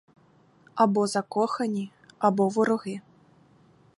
Або 0.75 1.07
закохані, 1.07 1.91
або 2.19 2.47
вороги. 2.49 3.01